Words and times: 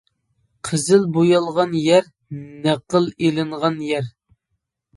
قىزىل 0.69 1.05
بويالغان 1.17 1.75
يەر 1.89 2.09
نەقىل 2.39 3.07
ئېلىنغان 3.23 3.81
يەر. 3.93 4.13